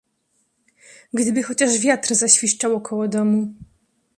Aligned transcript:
"Gdyby 1.13 1.43
chociaż 1.43 1.77
wiatr 1.79 2.15
zaświszczał 2.15 2.75
około 2.75 3.07
domu!" 3.07 3.53